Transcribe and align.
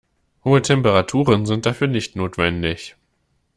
Hohe 0.43 0.63
Temperaturen 0.63 1.45
sind 1.45 1.67
dafür 1.67 1.85
nicht 1.85 2.15
notwendig. 2.15 2.95